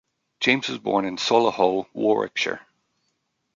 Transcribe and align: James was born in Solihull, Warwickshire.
James 0.39 0.67
was 0.67 0.79
born 0.79 1.05
in 1.05 1.15
Solihull, 1.17 1.85
Warwickshire. 1.93 2.65